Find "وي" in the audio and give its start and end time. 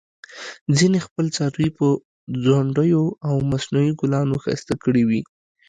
5.09-5.21